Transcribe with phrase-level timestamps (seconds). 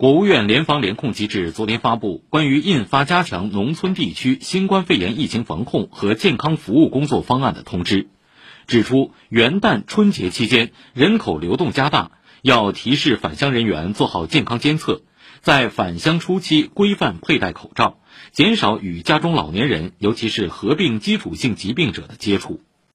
[0.00, 8.08] 国务院联防联控机制昨天发布关于印发加强农村地区新冠肺炎疫情防控和健康服务工作方案的通知
[8.66, 15.02] 指出元旦春节期间人口流动加大要提示返乡人员做好健康监测
[15.42, 17.98] 在返乡初期规范佩戴口罩
[18.32, 22.62] 减少与家中老年人尤其是合并基础性疾病者的接触。